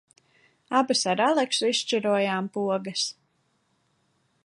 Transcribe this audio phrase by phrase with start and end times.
[0.79, 3.07] Abas ar Aleksu izšķirojām pogas.